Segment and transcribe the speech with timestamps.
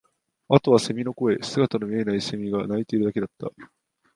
[0.49, 3.51] あとは蝉の声、姿の見えない蝉が鳴いているだけだった